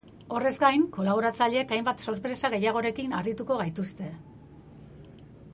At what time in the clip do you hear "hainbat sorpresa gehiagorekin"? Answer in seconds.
1.77-3.15